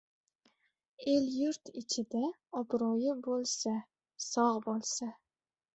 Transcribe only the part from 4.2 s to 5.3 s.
sog‘ bo‘lsa.